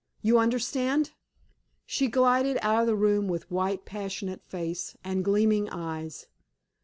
[0.23, 1.11] You understand!"
[1.85, 6.25] She glided out of the room with white, passionate face and gleaming eyes.